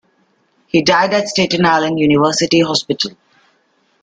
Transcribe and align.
He 0.65 0.81
died 0.81 1.13
at 1.13 1.27
Staten 1.27 1.63
Island 1.63 1.99
University 1.99 2.61
Hospital. 2.61 3.15